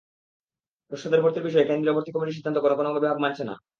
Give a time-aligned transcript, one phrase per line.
[0.91, 3.55] পোষ্যদের ভর্তির বিষয়ে কেন্দ্রীয় ভর্তি কমিটির সিদ্ধান্ত কোনো কোনো বিভাগ মানছে না।